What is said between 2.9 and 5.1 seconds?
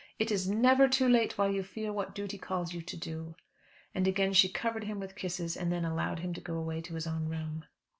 do." And again she covered him